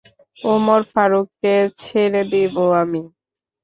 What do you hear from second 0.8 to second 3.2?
ফারুককে ছেড়ে দিব আমি।